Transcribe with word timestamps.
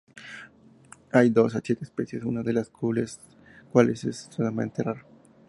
Hay 1.11 1.29
dos 1.29 1.53
a 1.55 1.59
siete 1.63 1.83
especies, 1.85 2.23
una 2.23 2.41
de 2.41 2.53
las 2.53 2.71
cuales 2.71 3.19
es 3.75 4.03
extremadamente 4.05 4.81
rara. 4.81 5.05